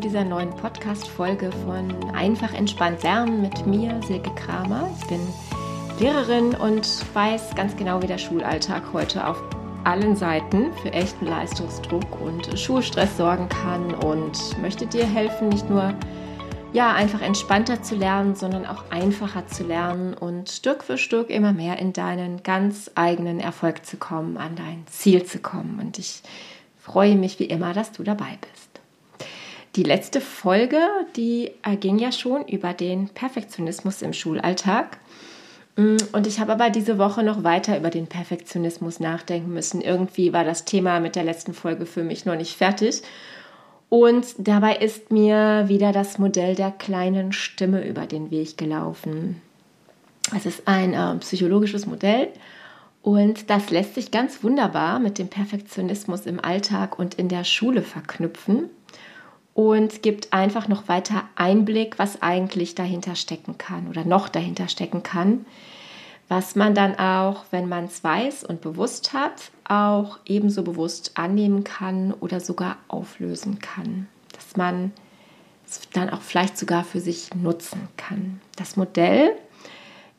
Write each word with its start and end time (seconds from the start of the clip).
dieser 0.00 0.24
neuen 0.24 0.50
Podcast-Folge 0.50 1.50
von 1.64 2.10
Einfach 2.14 2.54
entspannt 2.54 3.02
lernen 3.02 3.42
mit 3.42 3.66
mir, 3.66 4.00
Silke 4.06 4.30
Kramer. 4.34 4.88
Ich 4.98 5.06
bin 5.08 5.20
Lehrerin 5.98 6.54
und 6.54 6.86
weiß 7.14 7.54
ganz 7.56 7.76
genau, 7.76 8.00
wie 8.02 8.06
der 8.06 8.18
Schulalltag 8.18 8.82
heute 8.92 9.26
auf 9.26 9.42
allen 9.84 10.14
Seiten 10.14 10.72
für 10.82 10.92
echten 10.92 11.26
Leistungsdruck 11.26 12.20
und 12.20 12.58
Schulstress 12.58 13.16
sorgen 13.16 13.48
kann 13.48 13.94
und 13.94 14.60
möchte 14.60 14.86
dir 14.86 15.04
helfen, 15.04 15.48
nicht 15.48 15.68
nur 15.68 15.94
ja, 16.72 16.92
einfach 16.92 17.22
entspannter 17.22 17.82
zu 17.82 17.96
lernen, 17.96 18.34
sondern 18.34 18.66
auch 18.66 18.90
einfacher 18.90 19.46
zu 19.46 19.64
lernen 19.64 20.14
und 20.14 20.50
Stück 20.50 20.84
für 20.84 20.98
Stück 20.98 21.30
immer 21.30 21.52
mehr 21.52 21.78
in 21.78 21.92
deinen 21.92 22.42
ganz 22.42 22.90
eigenen 22.94 23.40
Erfolg 23.40 23.86
zu 23.86 23.96
kommen, 23.96 24.36
an 24.36 24.54
dein 24.54 24.86
Ziel 24.86 25.24
zu 25.24 25.38
kommen. 25.38 25.80
Und 25.80 25.98
ich 25.98 26.22
freue 26.78 27.16
mich 27.16 27.38
wie 27.38 27.46
immer, 27.46 27.72
dass 27.72 27.92
du 27.92 28.02
dabei 28.02 28.38
bist. 28.40 28.67
Die 29.78 29.84
letzte 29.84 30.20
Folge, 30.20 30.80
die 31.14 31.52
ging 31.78 32.00
ja 32.00 32.10
schon 32.10 32.44
über 32.48 32.72
den 32.72 33.10
Perfektionismus 33.10 34.02
im 34.02 34.12
Schulalltag. 34.12 34.98
Mm, 35.76 35.98
und 36.10 36.26
ich 36.26 36.40
habe 36.40 36.50
aber 36.50 36.70
diese 36.70 36.98
Woche 36.98 37.22
noch 37.22 37.44
weiter 37.44 37.78
über 37.78 37.88
den 37.88 38.08
Perfektionismus 38.08 38.98
nachdenken 38.98 39.54
müssen. 39.54 39.80
Irgendwie 39.80 40.32
war 40.32 40.42
das 40.42 40.64
Thema 40.64 40.98
mit 40.98 41.14
der 41.14 41.22
letzten 41.22 41.54
Folge 41.54 41.86
für 41.86 42.02
mich 42.02 42.24
noch 42.24 42.34
nicht 42.34 42.56
fertig. 42.56 43.02
Und 43.88 44.26
dabei 44.38 44.74
ist 44.78 45.12
mir 45.12 45.66
wieder 45.68 45.92
das 45.92 46.18
Modell 46.18 46.56
der 46.56 46.72
kleinen 46.72 47.30
Stimme 47.30 47.86
über 47.86 48.06
den 48.06 48.32
Weg 48.32 48.58
gelaufen. 48.58 49.40
Es 50.36 50.44
ist 50.44 50.66
ein 50.66 50.92
äh, 50.92 51.14
psychologisches 51.20 51.86
Modell 51.86 52.30
und 53.02 53.48
das 53.48 53.70
lässt 53.70 53.94
sich 53.94 54.10
ganz 54.10 54.42
wunderbar 54.42 54.98
mit 54.98 55.18
dem 55.18 55.28
Perfektionismus 55.28 56.26
im 56.26 56.44
Alltag 56.44 56.98
und 56.98 57.14
in 57.14 57.28
der 57.28 57.44
Schule 57.44 57.82
verknüpfen 57.82 58.70
und 59.58 60.04
gibt 60.04 60.32
einfach 60.32 60.68
noch 60.68 60.86
weiter 60.86 61.24
Einblick, 61.34 61.98
was 61.98 62.22
eigentlich 62.22 62.76
dahinter 62.76 63.16
stecken 63.16 63.58
kann 63.58 63.88
oder 63.88 64.04
noch 64.04 64.28
dahinter 64.28 64.68
stecken 64.68 65.02
kann, 65.02 65.46
was 66.28 66.54
man 66.54 66.76
dann 66.76 66.96
auch, 66.96 67.44
wenn 67.50 67.68
man 67.68 67.86
es 67.86 68.04
weiß 68.04 68.44
und 68.44 68.60
bewusst 68.60 69.14
hat, 69.14 69.50
auch 69.64 70.20
ebenso 70.26 70.62
bewusst 70.62 71.18
annehmen 71.18 71.64
kann 71.64 72.12
oder 72.12 72.38
sogar 72.38 72.76
auflösen 72.86 73.58
kann, 73.58 74.06
dass 74.32 74.56
man 74.56 74.92
es 75.66 75.90
dann 75.92 76.08
auch 76.08 76.20
vielleicht 76.20 76.56
sogar 76.56 76.84
für 76.84 77.00
sich 77.00 77.34
nutzen 77.34 77.88
kann. 77.96 78.40
Das 78.54 78.76
Modell 78.76 79.32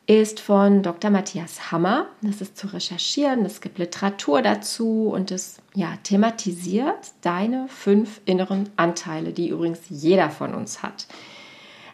ist 0.06 0.40
von 0.40 0.82
Dr. 0.82 1.10
Matthias 1.10 1.70
Hammer. 1.70 2.06
Das 2.22 2.40
ist 2.40 2.56
zu 2.56 2.66
recherchieren, 2.66 3.44
es 3.44 3.60
gibt 3.60 3.78
Literatur 3.78 4.42
dazu 4.42 5.10
und 5.12 5.30
es 5.30 5.62
ja, 5.74 5.94
thematisiert 6.02 7.12
deine 7.22 7.68
fünf 7.68 8.20
inneren 8.24 8.70
Anteile, 8.76 9.32
die 9.32 9.50
übrigens 9.50 9.80
jeder 9.88 10.30
von 10.30 10.54
uns 10.54 10.82
hat. 10.82 11.06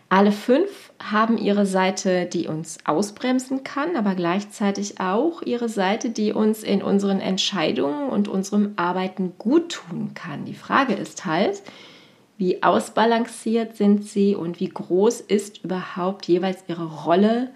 Alle 0.08 0.30
fünf 0.30 0.92
haben 1.02 1.36
ihre 1.36 1.66
Seite, 1.66 2.26
die 2.26 2.46
uns 2.46 2.78
ausbremsen 2.84 3.64
kann, 3.64 3.96
aber 3.96 4.14
gleichzeitig 4.14 5.00
auch 5.00 5.42
ihre 5.42 5.68
Seite, 5.68 6.10
die 6.10 6.32
uns 6.32 6.62
in 6.62 6.80
unseren 6.80 7.18
Entscheidungen 7.18 8.08
und 8.08 8.28
unserem 8.28 8.74
Arbeiten 8.76 9.32
gut 9.36 9.72
tun 9.72 10.12
kann. 10.14 10.44
Die 10.44 10.54
Frage 10.54 10.94
ist 10.94 11.24
halt, 11.24 11.60
wie 12.38 12.62
ausbalanciert 12.62 13.76
sind 13.76 14.04
sie 14.04 14.36
und 14.36 14.60
wie 14.60 14.68
groß 14.68 15.22
ist 15.22 15.64
überhaupt 15.64 16.26
jeweils 16.26 16.64
ihre 16.68 16.86
Rolle, 16.86 17.50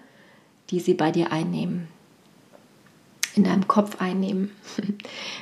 die 0.71 0.79
sie 0.79 0.93
bei 0.93 1.11
dir 1.11 1.31
einnehmen, 1.31 1.87
in 3.35 3.43
deinem 3.43 3.67
Kopf 3.67 4.01
einnehmen. 4.01 4.51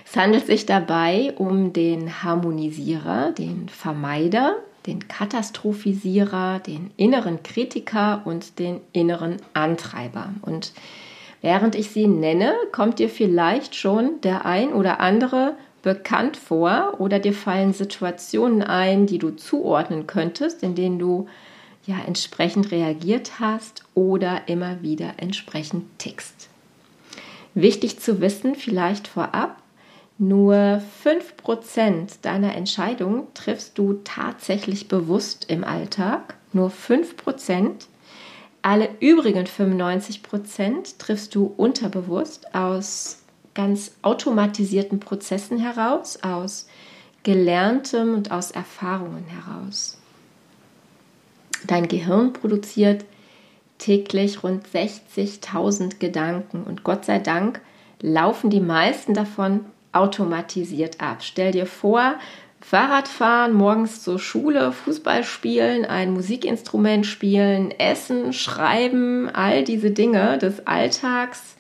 Es 0.05 0.16
handelt 0.16 0.47
sich 0.47 0.66
dabei 0.66 1.33
um 1.38 1.72
den 1.72 2.23
Harmonisierer, 2.23 3.31
den 3.31 3.69
Vermeider, 3.69 4.56
den 4.88 5.07
Katastrophisierer, 5.07 6.59
den 6.59 6.90
inneren 6.97 7.44
Kritiker 7.44 8.23
und 8.25 8.57
den 8.57 8.81
inneren 8.91 9.38
Antreiber. 9.53 10.34
Und 10.41 10.73
während 11.41 11.75
ich 11.75 11.91
sie 11.91 12.07
nenne, 12.07 12.56
kommt 12.72 12.97
dir 12.97 13.09
vielleicht 13.09 13.75
schon 13.75 14.19
der 14.22 14.47
ein 14.47 14.73
oder 14.73 15.00
andere 15.00 15.53
bekannt 15.84 16.38
vor 16.38 16.96
oder 16.97 17.19
dir 17.19 17.34
fallen 17.34 17.73
Situationen 17.73 18.63
ein, 18.63 19.06
die 19.06 19.19
du 19.19 19.29
zuordnen 19.31 20.07
könntest, 20.07 20.63
in 20.63 20.73
denen 20.73 20.97
du 20.97 21.28
ja 21.89 22.00
entsprechend 22.05 22.72
reagiert 22.72 23.39
hast 23.39 23.83
oder 23.95 24.47
immer 24.47 24.81
wieder 24.81 25.13
entsprechend 25.17 25.85
tickst. 25.97 26.50
Wichtig 27.53 28.00
zu 28.00 28.22
wissen, 28.22 28.55
vielleicht 28.55 29.07
vorab, 29.07 29.61
nur 30.22 30.81
5% 31.05 32.22
deiner 32.22 32.53
Entscheidungen 32.55 33.23
triffst 33.33 33.78
du 33.78 34.01
tatsächlich 34.03 34.89
bewusst 34.89 35.45
im 35.49 35.63
Alltag. 35.63 36.35
Nur 36.51 36.72
5%. 36.72 37.88
Alle 38.61 38.89
übrigen 38.99 39.45
95% 39.45 40.97
triffst 40.97 41.35
du 41.35 41.45
unterbewusst 41.45 42.53
aus 42.53 43.23
ganz 43.53 43.91
automatisierten 44.01 44.99
Prozessen 44.99 45.57
heraus, 45.57 46.19
aus 46.22 46.67
gelerntem 47.23 48.13
und 48.13 48.31
aus 48.31 48.51
Erfahrungen 48.51 49.25
heraus. 49.25 49.98
Dein 51.68 51.88
Gehirn 51.88 52.34
produziert 52.34 53.06
täglich 53.78 54.44
rund 54.44 54.68
60.000 54.68 56.00
Gedanken 56.00 56.64
und 56.64 56.84
Gott 56.84 57.06
sei 57.06 57.20
Dank 57.20 57.62
laufen 58.02 58.50
die 58.50 58.62
meisten 58.62 59.14
davon 59.14 59.66
automatisiert 59.92 61.02
ab. 61.02 61.18
Stell 61.22 61.52
dir 61.52 61.66
vor, 61.66 62.16
Fahrradfahren, 62.62 63.53
morgens 63.53 64.03
zur 64.03 64.20
Schule, 64.20 64.72
Fußball 64.72 65.24
spielen, 65.24 65.86
ein 65.86 66.12
Musikinstrument 66.12 67.06
spielen, 67.06 67.72
essen, 67.72 68.34
schreiben, 68.34 69.30
all 69.30 69.64
diese 69.64 69.91
Dinge 69.91 70.38
des 70.38 70.68
Alltags, 70.68 71.56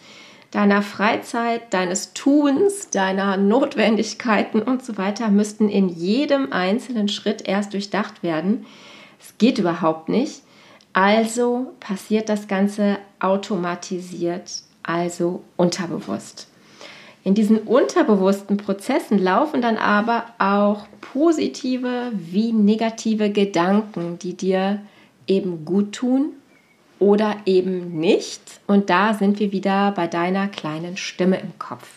deiner 0.51 0.81
Freizeit, 0.81 1.73
deines 1.73 2.13
Tuns, 2.13 2.89
deiner 2.89 3.37
Notwendigkeiten 3.37 4.61
und 4.61 4.83
so 4.83 4.97
weiter 4.97 5.29
müssten 5.29 5.69
in 5.69 5.87
jedem 5.87 6.51
einzelnen 6.51 7.07
Schritt 7.07 7.47
erst 7.47 7.73
durchdacht 7.73 8.21
werden. 8.21 8.65
Es 9.19 9.37
geht 9.37 9.57
überhaupt 9.57 10.09
nicht. 10.09 10.41
Also 10.93 11.73
passiert 11.79 12.29
das 12.29 12.47
Ganze 12.47 12.97
automatisiert, 13.19 14.63
also 14.83 15.43
unterbewusst. 15.55 16.47
In 17.23 17.35
diesen 17.35 17.59
unterbewussten 17.59 18.57
Prozessen 18.57 19.19
laufen 19.19 19.61
dann 19.61 19.77
aber 19.77 20.25
auch 20.39 20.87
positive 21.01 22.11
wie 22.13 22.53
negative 22.53 23.29
Gedanken, 23.29 24.17
die 24.19 24.35
dir 24.35 24.81
eben 25.27 25.65
gut 25.65 25.93
tun 25.93 26.33
oder 26.97 27.35
eben 27.45 27.99
nicht. 27.99 28.41
Und 28.67 28.89
da 28.89 29.13
sind 29.13 29.39
wir 29.39 29.51
wieder 29.51 29.91
bei 29.91 30.07
deiner 30.07 30.47
kleinen 30.47 30.97
Stimme 30.97 31.39
im 31.39 31.57
Kopf, 31.59 31.87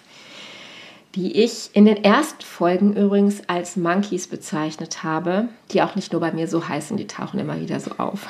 die 1.15 1.43
ich 1.43 1.71
in 1.75 1.85
den 1.85 2.03
ersten 2.03 2.43
Folgen 2.43 2.97
übrigens 2.97 3.43
als 3.49 3.77
Monkeys 3.77 4.27
bezeichnet 4.27 5.03
habe, 5.03 5.49
die 5.71 5.83
auch 5.83 5.95
nicht 5.95 6.13
nur 6.13 6.21
bei 6.21 6.33
mir 6.33 6.49
so 6.49 6.69
heißen, 6.69 6.97
die 6.97 7.07
tauchen 7.07 7.39
immer 7.39 7.61
wieder 7.61 7.81
so 7.81 7.93
auf. 7.99 8.27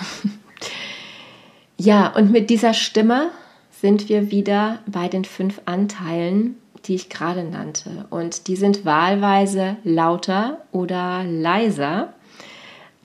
ja, 1.77 2.09
und 2.09 2.33
mit 2.33 2.51
dieser 2.51 2.75
Stimme 2.75 3.31
sind 3.71 4.09
wir 4.09 4.31
wieder 4.31 4.81
bei 4.87 5.09
den 5.09 5.25
fünf 5.25 5.61
Anteilen, 5.65 6.57
die 6.85 6.97
ich 6.97 7.09
gerade 7.09 7.45
nannte. 7.45 8.07
Und 8.11 8.49
die 8.49 8.57
sind 8.57 8.85
wahlweise 8.85 9.77
lauter 9.85 10.63
oder 10.73 11.25
leiser. 11.25 12.13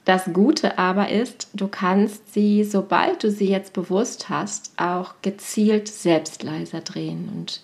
Das 0.05 0.31
Gute 0.33 0.79
aber 0.79 1.09
ist, 1.09 1.49
du 1.53 1.67
kannst 1.67 2.33
sie, 2.33 2.63
sobald 2.63 3.23
du 3.23 3.29
sie 3.29 3.49
jetzt 3.49 3.73
bewusst 3.73 4.29
hast, 4.29 4.71
auch 4.77 5.15
gezielt 5.21 5.87
selbst 5.87 6.43
leiser 6.43 6.81
drehen. 6.81 7.29
Und 7.35 7.61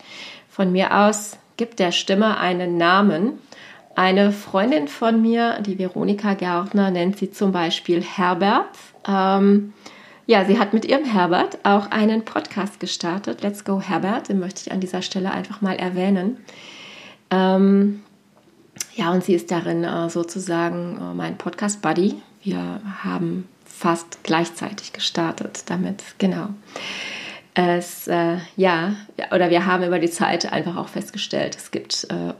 von 0.50 0.72
mir 0.72 0.96
aus 0.96 1.38
gibt 1.58 1.80
der 1.80 1.92
Stimme 1.92 2.38
einen 2.38 2.78
Namen. 2.78 3.40
Eine 3.96 4.32
Freundin 4.32 4.88
von 4.88 5.22
mir, 5.22 5.60
die 5.62 5.78
Veronika 5.78 6.34
Gärtner, 6.34 6.90
nennt 6.90 7.18
sie 7.18 7.32
zum 7.32 7.52
Beispiel 7.52 8.02
Herbert. 8.02 8.76
Ähm, 9.08 9.74
ja, 10.26 10.46
sie 10.46 10.58
hat 10.58 10.74
mit 10.74 10.86
ihrem 10.86 11.06
Herbert 11.06 11.60
auch 11.64 11.92
einen 11.92 12.26
Podcast 12.26 12.80
gestartet. 12.80 13.42
Let's 13.42 13.66
Go 13.66 13.82
Herbert, 13.82 14.30
den 14.30 14.40
möchte 14.40 14.62
ich 14.62 14.72
an 14.72 14.80
dieser 14.80 15.02
Stelle 15.02 15.32
einfach 15.32 15.62
mal 15.62 15.76
erwähnen. 15.76 16.38
Ähm, 17.30 18.02
ja, 18.96 19.12
und 19.12 19.24
sie 19.24 19.34
ist 19.34 19.52
darin 19.52 19.84
äh, 19.84 20.10
sozusagen 20.10 20.98
äh, 20.98 21.14
mein 21.14 21.38
Podcast-Buddy. 21.38 22.16
Wir 22.42 22.82
haben 23.04 23.48
fast 23.66 24.24
gleichzeitig 24.24 24.94
gestartet 24.94 25.64
damit, 25.68 26.04
genau. 26.18 26.50
Es, 27.56 28.08
äh, 28.08 28.38
ja, 28.56 28.96
oder 29.32 29.50
wir 29.50 29.66
haben 29.66 29.84
über 29.84 30.00
die 30.00 30.10
Zeit 30.10 30.52
einfach 30.52 30.76
auch 30.76 30.88
festgestellt, 30.88 31.56
es 31.56 31.70
gibt 31.70 32.08
äh, 32.10 32.34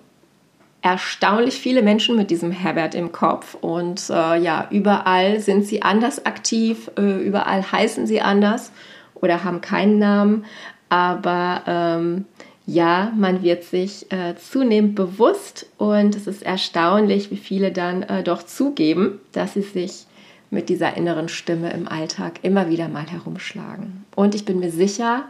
erstaunlich 0.84 1.56
viele 1.56 1.82
Menschen 1.82 2.16
mit 2.16 2.30
diesem 2.30 2.52
Herbert 2.52 2.94
im 2.94 3.12
Kopf. 3.12 3.56
Und 3.62 4.10
äh, 4.10 4.38
ja, 4.38 4.68
überall 4.70 5.40
sind 5.40 5.66
sie 5.66 5.82
anders 5.82 6.26
aktiv, 6.26 6.92
äh, 6.98 7.24
überall 7.24 7.72
heißen 7.72 8.06
sie 8.06 8.22
anders 8.22 8.72
oder 9.16 9.44
haben 9.44 9.62
keinen 9.62 9.98
Namen, 9.98 10.46
aber 10.90 11.64
ähm, 11.66 12.26
ja, 12.66 13.12
man 13.16 13.44
wird 13.44 13.64
sich 13.64 14.12
äh, 14.12 14.36
zunehmend 14.36 14.96
bewusst 14.96 15.66
und 15.78 16.16
es 16.16 16.28
ist 16.28 16.44
erstaunlich, 16.44 17.32
wie 17.32 17.38
viele 17.38 17.72
dann 17.72 18.04
äh, 18.04 18.24
doch 18.24 18.44
zugeben, 18.44 19.20
dass 19.32 19.54
sie 19.54 19.62
sich 19.62 20.06
mit 20.54 20.70
dieser 20.70 20.96
inneren 20.96 21.28
Stimme 21.28 21.74
im 21.74 21.88
Alltag 21.88 22.40
immer 22.44 22.70
wieder 22.70 22.88
mal 22.88 23.06
herumschlagen. 23.06 24.06
Und 24.16 24.36
ich 24.36 24.46
bin 24.46 24.60
mir 24.60 24.72
sicher, 24.72 25.26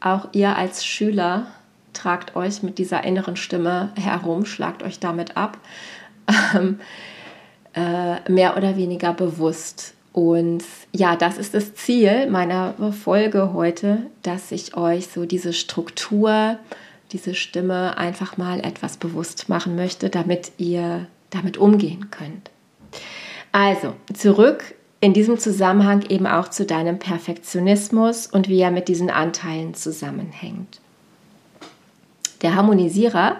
auch 0.00 0.28
ihr 0.32 0.56
als 0.56 0.84
Schüler 0.84 1.46
tragt 1.92 2.36
euch 2.36 2.62
mit 2.62 2.78
dieser 2.78 3.04
inneren 3.04 3.36
Stimme 3.36 3.90
herum, 3.96 4.44
schlagt 4.44 4.82
euch 4.82 4.98
damit 4.98 5.36
ab, 5.36 5.58
ähm, 6.54 6.80
äh, 7.74 8.30
mehr 8.30 8.56
oder 8.56 8.76
weniger 8.76 9.12
bewusst. 9.12 9.94
Und 10.12 10.64
ja, 10.92 11.14
das 11.14 11.36
ist 11.36 11.52
das 11.52 11.74
Ziel 11.74 12.28
meiner 12.30 12.74
Folge 12.92 13.52
heute, 13.52 14.06
dass 14.22 14.50
ich 14.50 14.76
euch 14.76 15.08
so 15.08 15.26
diese 15.26 15.52
Struktur, 15.52 16.58
diese 17.12 17.34
Stimme 17.34 17.98
einfach 17.98 18.38
mal 18.38 18.60
etwas 18.60 18.96
bewusst 18.96 19.50
machen 19.50 19.76
möchte, 19.76 20.08
damit 20.08 20.52
ihr 20.56 21.06
damit 21.30 21.58
umgehen 21.58 22.10
könnt. 22.10 22.50
Also, 23.58 23.94
zurück 24.12 24.74
in 25.00 25.14
diesem 25.14 25.38
Zusammenhang 25.38 26.02
eben 26.10 26.26
auch 26.26 26.48
zu 26.48 26.66
deinem 26.66 26.98
Perfektionismus 26.98 28.26
und 28.26 28.50
wie 28.50 28.60
er 28.60 28.70
mit 28.70 28.86
diesen 28.86 29.08
Anteilen 29.08 29.72
zusammenhängt. 29.72 30.78
Der 32.42 32.54
Harmonisierer 32.54 33.36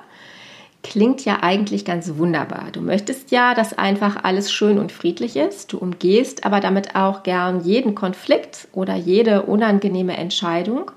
klingt 0.82 1.22
ja 1.26 1.42
eigentlich 1.42 1.84
ganz 1.84 2.16
wunderbar. 2.16 2.68
Du 2.72 2.80
möchtest 2.80 3.30
ja, 3.30 3.52
dass 3.52 3.76
einfach 3.76 4.24
alles 4.24 4.50
schön 4.50 4.78
und 4.78 4.90
friedlich 4.90 5.36
ist. 5.36 5.74
Du 5.74 5.76
umgehst 5.76 6.46
aber 6.46 6.60
damit 6.60 6.96
auch 6.96 7.22
gern 7.22 7.60
jeden 7.62 7.94
Konflikt 7.94 8.68
oder 8.72 8.94
jede 8.94 9.42
unangenehme 9.42 10.16
Entscheidung, 10.16 10.92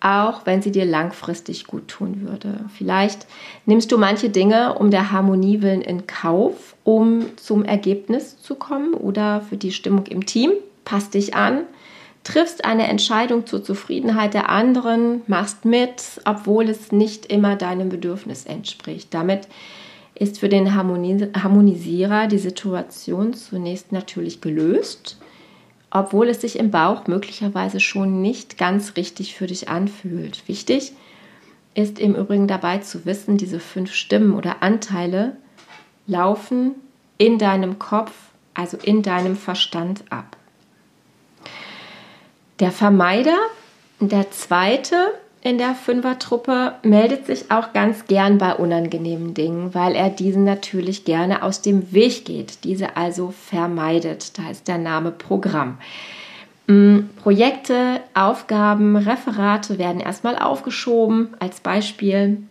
auch 0.00 0.46
wenn 0.46 0.62
sie 0.62 0.72
dir 0.72 0.84
langfristig 0.84 1.66
gut 1.66 1.88
tun 1.88 2.22
würde. 2.22 2.64
Vielleicht 2.76 3.26
nimmst 3.66 3.90
du 3.90 3.98
manche 3.98 4.30
Dinge 4.30 4.74
um 4.78 4.90
der 4.90 5.10
Harmonie 5.10 5.62
willen 5.62 5.80
in 5.80 6.06
Kauf, 6.06 6.76
um 6.84 7.36
zum 7.36 7.64
Ergebnis 7.64 8.40
zu 8.40 8.54
kommen 8.54 8.94
oder 8.94 9.40
für 9.40 9.56
die 9.56 9.72
Stimmung 9.72 10.06
im 10.06 10.26
Team. 10.26 10.52
Passt 10.84 11.14
dich 11.14 11.34
an, 11.34 11.62
triffst 12.24 12.64
eine 12.64 12.86
Entscheidung 12.88 13.46
zur 13.46 13.62
Zufriedenheit 13.64 14.34
der 14.34 14.48
anderen, 14.48 15.22
machst 15.26 15.64
mit, 15.64 16.02
obwohl 16.24 16.68
es 16.68 16.92
nicht 16.92 17.26
immer 17.26 17.56
deinem 17.56 17.88
Bedürfnis 17.88 18.44
entspricht. 18.46 19.12
Damit 19.12 19.48
ist 20.14 20.38
für 20.38 20.48
den 20.48 20.74
Harmonisierer 20.74 22.26
die 22.26 22.38
Situation 22.38 23.34
zunächst 23.34 23.92
natürlich 23.92 24.40
gelöst, 24.40 25.18
obwohl 25.90 26.28
es 26.28 26.40
sich 26.40 26.58
im 26.58 26.70
Bauch 26.70 27.06
möglicherweise 27.06 27.80
schon 27.80 28.20
nicht 28.20 28.58
ganz 28.58 28.96
richtig 28.96 29.34
für 29.34 29.46
dich 29.46 29.68
anfühlt. 29.68 30.46
Wichtig 30.48 30.92
ist 31.74 31.98
im 31.98 32.14
Übrigen 32.14 32.48
dabei 32.48 32.78
zu 32.78 33.04
wissen, 33.04 33.36
diese 33.36 33.60
fünf 33.60 33.94
Stimmen 33.94 34.34
oder 34.34 34.62
Anteile 34.62 35.36
laufen 36.06 36.74
in 37.18 37.38
deinem 37.38 37.78
Kopf, 37.78 38.12
also 38.54 38.76
in 38.76 39.02
deinem 39.02 39.36
Verstand 39.36 40.04
ab. 40.10 40.36
Der 42.60 42.72
Vermeider, 42.72 43.38
der 44.00 44.30
zweite 44.30 45.12
in 45.40 45.58
der 45.58 45.74
Fünfertruppe, 45.74 46.74
meldet 46.82 47.26
sich 47.26 47.50
auch 47.50 47.72
ganz 47.72 48.06
gern 48.06 48.38
bei 48.38 48.54
unangenehmen 48.54 49.34
Dingen, 49.34 49.74
weil 49.74 49.94
er 49.94 50.10
diesen 50.10 50.44
natürlich 50.44 51.04
gerne 51.04 51.42
aus 51.42 51.62
dem 51.62 51.92
Weg 51.92 52.24
geht, 52.24 52.64
diese 52.64 52.96
also 52.96 53.32
vermeidet. 53.32 54.36
Da 54.36 54.50
ist 54.50 54.66
der 54.66 54.78
Name 54.78 55.12
Programm. 55.12 55.78
Mm, 56.66 57.08
Projekte, 57.22 58.00
Aufgaben, 58.14 58.96
Referate 58.96 59.78
werden 59.78 60.00
erstmal 60.00 60.36
aufgeschoben. 60.38 61.34
Als 61.38 61.60
Beispiel 61.60 62.42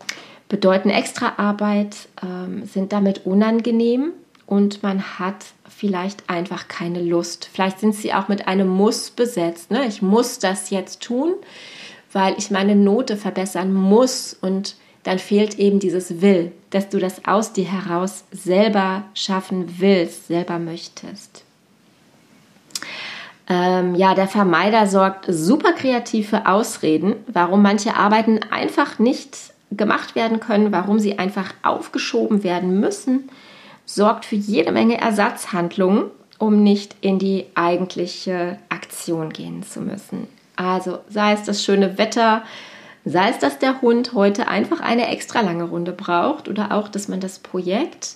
bedeuten 0.50 0.90
Extraarbeit, 0.90 2.08
ähm, 2.24 2.66
sind 2.66 2.94
damit 2.94 3.26
unangenehm 3.26 4.14
und 4.46 4.82
man 4.82 5.20
hat 5.20 5.46
vielleicht 5.68 6.30
einfach 6.30 6.68
keine 6.68 7.02
Lust. 7.02 7.50
Vielleicht 7.52 7.80
sind 7.80 7.94
sie 7.94 8.14
auch 8.14 8.28
mit 8.30 8.48
einem 8.48 8.68
Muss 8.68 9.12
besetzt. 9.12 9.70
Ne? 9.72 9.86
Ich 9.86 10.02
muss 10.02 10.40
das 10.40 10.70
jetzt 10.70 11.02
tun, 11.04 11.34
weil 12.18 12.36
ich 12.38 12.52
meine 12.52 12.76
Note 12.76 13.16
verbessern 13.16 13.74
muss 13.74 14.36
und 14.40 14.76
dann 15.04 15.20
fehlt 15.20 15.58
eben 15.58 15.80
dieses 15.80 16.22
Will, 16.22 16.52
dass 16.72 16.90
du 16.90 17.00
das 17.00 17.26
aus 17.26 17.54
dir 17.54 17.72
heraus 17.72 18.26
selber 18.32 19.04
schaffen 19.14 19.76
willst, 19.78 20.28
selber 20.28 20.60
möchtest. 20.60 21.44
Ähm, 23.48 23.96
ja, 23.96 24.16
der 24.16 24.28
Vermeider 24.28 24.88
sorgt 24.88 25.28
super 25.30 25.72
kreativ 25.72 26.30
für 26.30 26.48
Ausreden, 26.48 27.16
warum 27.28 27.62
manche 27.62 27.96
Arbeiten 27.96 28.40
einfach 28.52 29.00
nicht 29.00 29.38
gemacht 29.72 30.16
werden 30.16 30.42
können, 30.42 30.74
warum 30.74 31.00
sie 31.00 31.20
einfach 31.20 31.54
aufgeschoben 31.64 32.44
werden 32.44 32.80
müssen 32.82 33.30
sorgt 33.88 34.26
für 34.26 34.36
jede 34.36 34.72
Menge 34.72 35.00
Ersatzhandlungen, 35.00 36.12
um 36.38 36.62
nicht 36.62 36.96
in 37.02 37.18
die 37.18 37.46
eigentliche 37.56 38.60
Aktion 38.70 39.32
gehen 39.32 39.64
zu 39.64 39.82
müssen. 39.82 40.28
Also 40.58 41.00
sei 41.08 41.34
es 41.34 41.44
das 41.44 41.64
schöne 41.64 41.98
Wetter, 41.98 42.44
sei 43.06 43.30
es, 43.30 43.40
dass 43.40 43.60
der 43.60 43.82
Hund 43.82 44.14
heute 44.14 44.50
einfach 44.50 44.82
eine 44.82 45.08
extra 45.08 45.42
lange 45.42 45.64
Runde 45.64 45.94
braucht 45.94 46.50
oder 46.50 46.74
auch, 46.74 46.90
dass 46.90 47.08
man 47.08 47.22
das 47.22 47.40
Projekt 47.40 48.16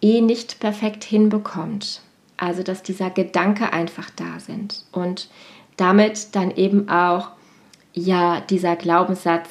eh 0.00 0.20
nicht 0.20 0.60
perfekt 0.60 1.02
hinbekommt. 1.02 2.02
Also 2.36 2.62
dass 2.62 2.82
dieser 2.82 3.10
Gedanke 3.10 3.72
einfach 3.72 4.10
da 4.10 4.38
sind 4.38 4.84
und 4.92 5.28
damit 5.76 6.34
dann 6.34 6.50
eben 6.50 6.88
auch 6.88 7.30
ja 7.94 8.40
dieser 8.40 8.76
Glaubenssatz, 8.76 9.48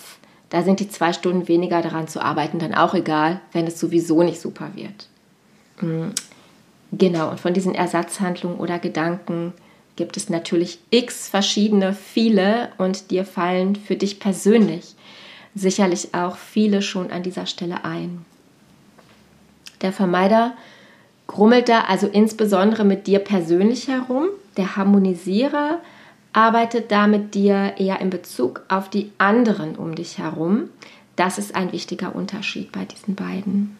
da 0.49 0.61
sind 0.63 0.79
die 0.79 0.89
zwei 0.89 1.13
Stunden 1.13 1.47
weniger 1.47 1.81
daran 1.81 2.07
zu 2.07 2.21
arbeiten, 2.21 2.59
dann 2.59 2.75
auch 2.75 2.93
egal, 2.93 3.39
wenn 3.53 3.65
es 3.65 3.79
sowieso 3.79 4.23
nicht 4.23 4.41
super 4.41 4.71
wird. 4.75 5.07
Mm, 5.79 6.13
genau, 6.91 7.29
und 7.31 7.39
von 7.39 7.53
diesen 7.53 7.73
Ersatzhandlungen 7.73 8.59
oder 8.59 8.77
Gedanken 8.77 9.53
gibt 9.95 10.17
es 10.17 10.29
natürlich 10.29 10.79
x 10.89 11.27
verschiedene, 11.27 11.93
viele 11.93 12.69
und 12.77 13.11
dir 13.11 13.25
fallen 13.25 13.75
für 13.75 13.95
dich 13.95 14.19
persönlich 14.19 14.95
sicherlich 15.55 16.13
auch 16.13 16.37
viele 16.37 16.81
schon 16.81 17.11
an 17.11 17.23
dieser 17.23 17.45
Stelle 17.45 17.83
ein. 17.83 18.25
Der 19.81 19.91
Vermeider 19.91 20.53
grummelt 21.27 21.69
da 21.69 21.81
also 21.81 22.07
insbesondere 22.07 22.83
mit 22.83 23.07
dir 23.07 23.19
persönlich 23.19 23.87
herum. 23.87 24.27
Der 24.57 24.75
Harmonisierer 24.75 25.79
arbeitet 26.33 26.91
da 26.91 27.07
mit 27.07 27.35
dir 27.35 27.73
eher 27.77 27.99
in 27.99 28.09
Bezug 28.09 28.61
auf 28.69 28.89
die 28.89 29.11
anderen 29.17 29.75
um 29.75 29.95
dich 29.95 30.17
herum. 30.17 30.69
Das 31.15 31.37
ist 31.37 31.55
ein 31.55 31.71
wichtiger 31.71 32.15
Unterschied 32.15 32.71
bei 32.71 32.85
diesen 32.85 33.15
beiden. 33.15 33.77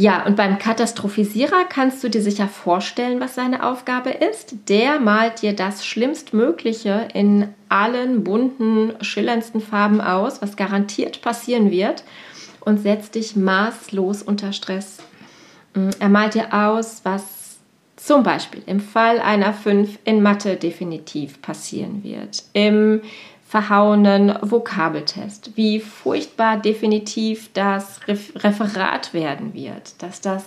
Ja, 0.00 0.24
und 0.24 0.36
beim 0.36 0.60
Katastrophisierer 0.60 1.64
kannst 1.68 2.04
du 2.04 2.08
dir 2.08 2.22
sicher 2.22 2.46
vorstellen, 2.46 3.18
was 3.18 3.34
seine 3.34 3.66
Aufgabe 3.66 4.10
ist. 4.10 4.54
Der 4.68 5.00
malt 5.00 5.42
dir 5.42 5.54
das 5.54 5.84
Schlimmstmögliche 5.84 7.08
in 7.14 7.48
allen 7.68 8.22
bunten, 8.22 8.92
schillerndsten 9.00 9.60
Farben 9.60 10.00
aus, 10.00 10.40
was 10.40 10.54
garantiert 10.54 11.20
passieren 11.20 11.72
wird 11.72 12.04
und 12.60 12.78
setzt 12.78 13.16
dich 13.16 13.34
maßlos 13.34 14.22
unter 14.22 14.52
Stress. 14.52 14.98
Mm, 15.74 15.90
er 15.98 16.08
malt 16.08 16.34
dir 16.34 16.54
aus, 16.54 17.00
was 17.02 17.56
zum 17.96 18.22
Beispiel 18.22 18.62
im 18.66 18.78
Fall 18.78 19.18
einer 19.18 19.52
5 19.52 19.98
in 20.04 20.22
Mathe 20.22 20.54
definitiv 20.54 21.42
passieren 21.42 22.04
wird. 22.04 22.44
Im 22.52 23.00
verhauenen 23.48 24.36
Vokabeltest, 24.42 25.56
wie 25.56 25.80
furchtbar 25.80 26.58
definitiv 26.58 27.50
das 27.54 28.00
Referat 28.06 29.14
werden 29.14 29.54
wird, 29.54 30.02
dass 30.02 30.20
das 30.20 30.44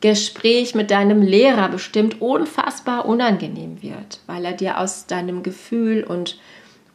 Gespräch 0.00 0.74
mit 0.74 0.90
deinem 0.90 1.20
Lehrer 1.20 1.68
bestimmt 1.68 2.22
unfassbar 2.22 3.04
unangenehm 3.04 3.82
wird, 3.82 4.20
weil 4.26 4.46
er 4.46 4.54
dir 4.54 4.78
aus 4.78 5.04
deinem 5.04 5.42
Gefühl 5.42 6.02
und 6.02 6.38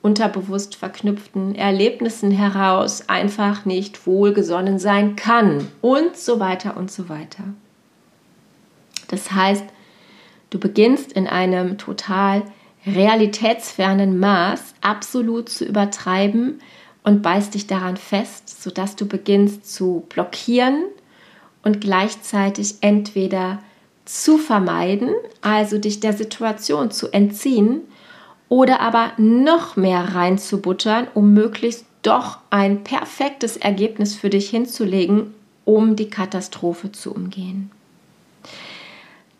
unterbewusst 0.01 0.75
verknüpften 0.75 1.53
Erlebnissen 1.53 2.31
heraus 2.31 3.07
einfach 3.07 3.65
nicht 3.65 4.07
wohlgesonnen 4.07 4.79
sein 4.79 5.15
kann 5.15 5.67
und 5.81 6.17
so 6.17 6.39
weiter 6.39 6.75
und 6.75 6.89
so 6.89 7.07
weiter. 7.07 7.43
Das 9.09 9.31
heißt, 9.31 9.65
du 10.49 10.59
beginnst 10.59 11.11
in 11.11 11.27
einem 11.27 11.77
total 11.77 12.41
realitätsfernen 12.85 14.19
Maß 14.19 14.73
absolut 14.81 15.49
zu 15.49 15.65
übertreiben 15.65 16.59
und 17.03 17.21
beißt 17.21 17.53
dich 17.53 17.67
daran 17.67 17.97
fest, 17.97 18.61
sodass 18.61 18.95
du 18.95 19.05
beginnst 19.05 19.71
zu 19.73 20.05
blockieren 20.09 20.83
und 21.63 21.81
gleichzeitig 21.81 22.75
entweder 22.81 23.59
zu 24.05 24.37
vermeiden, 24.37 25.11
also 25.41 25.77
dich 25.77 25.99
der 25.99 26.13
Situation 26.13 26.91
zu 26.91 27.11
entziehen, 27.11 27.81
oder 28.47 28.79
aber 28.79 29.11
noch 29.17 29.75
mehr 29.75 30.15
reinzubuttern, 30.15 31.07
um 31.13 31.33
möglichst 31.33 31.85
doch 32.01 32.39
ein 32.49 32.83
perfektes 32.83 33.57
Ergebnis 33.57 34.15
für 34.15 34.31
dich 34.31 34.49
hinzulegen, 34.49 35.35
um 35.65 35.95
die 35.95 36.09
Katastrophe 36.09 36.91
zu 36.91 37.13
umgehen. 37.13 37.69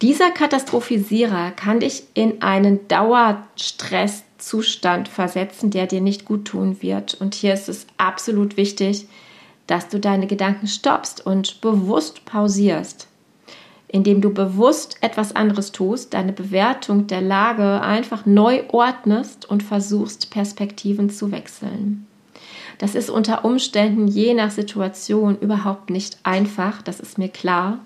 Dieser 0.02 0.32
Katastrophisierer 0.32 1.52
kann 1.52 1.82
dich 1.82 2.04
in 2.14 2.42
einen 2.42 2.88
Dauerstress 2.88 4.24
Zustand 4.38 5.10
versetzen, 5.10 5.72
der 5.72 5.88
dir 5.88 6.00
nicht 6.00 6.24
gut 6.24 6.46
tun 6.46 6.82
wird. 6.82 7.16
Und 7.16 7.36
hier 7.36 7.54
ist 7.54 7.68
es 7.68 7.86
absolut 7.98 8.56
wichtig, 8.56 9.08
dass 9.68 9.90
du 9.90 10.00
deine 10.00 10.26
Gedanken 10.26 10.68
stoppst 10.68 11.26
und 11.26 11.60
bewusst 11.62 12.24
pausierst, 12.26 13.08
indem 13.88 14.22
du 14.22 14.34
bewusst 14.34 14.98
etwas 15.02 15.36
anderes 15.36 15.72
tust, 15.74 16.14
deine 16.14 16.32
Bewertung 16.32 17.08
der 17.08 17.22
Lage 17.22 17.82
einfach 17.82 18.26
neu 18.26 18.64
ordnest 18.70 19.50
und 19.50 19.62
versuchst, 19.62 20.32
Perspektiven 20.32 21.10
zu 21.10 21.32
wechseln. 21.32 22.08
Das 22.78 22.96
ist 22.96 23.10
unter 23.10 23.44
Umständen 23.44 24.08
je 24.08 24.34
nach 24.34 24.52
Situation 24.52 25.38
überhaupt 25.40 25.90
nicht 25.90 26.18
einfach, 26.24 26.82
das 26.82 27.02
ist 27.02 27.18
mir 27.18 27.28
klar. 27.28 27.80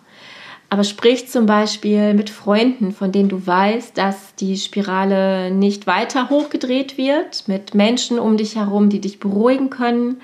Aber 0.73 0.83
sprich 0.83 1.27
zum 1.27 1.45
Beispiel 1.45 2.15
mit 2.15 2.31
Freunden, 2.31 2.93
von 2.93 3.11
denen 3.11 3.29
du 3.29 3.45
weißt, 3.45 3.95
dass 3.95 4.33
die 4.33 4.57
Spirale 4.57 5.51
nicht 5.51 5.85
weiter 5.85 6.31
hochgedreht 6.31 6.97
wird, 6.97 7.47
mit 7.47 7.75
Menschen 7.75 8.17
um 8.17 8.37
dich 8.37 8.55
herum, 8.55 8.89
die 8.89 8.99
dich 8.99 9.19
beruhigen 9.19 9.69
können. 9.69 10.19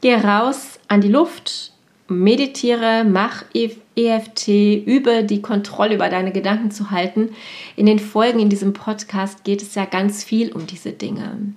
Geh 0.00 0.14
raus 0.14 0.78
an 0.86 1.00
die 1.00 1.08
Luft, 1.08 1.72
meditiere, 2.06 3.02
mach 3.02 3.42
EFT, 3.52 4.46
übe 4.46 5.24
die 5.24 5.42
Kontrolle 5.42 5.96
über 5.96 6.08
deine 6.08 6.30
Gedanken 6.30 6.70
zu 6.70 6.92
halten. 6.92 7.30
In 7.74 7.86
den 7.86 7.98
Folgen 7.98 8.38
in 8.38 8.50
diesem 8.50 8.74
Podcast 8.74 9.42
geht 9.42 9.60
es 9.60 9.74
ja 9.74 9.86
ganz 9.86 10.22
viel 10.22 10.52
um 10.52 10.68
diese 10.68 10.92
Dinge. 10.92 11.52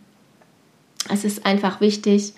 Es 1.07 1.23
ist 1.23 1.45
einfach 1.45 1.81
wichtig, 1.81 2.33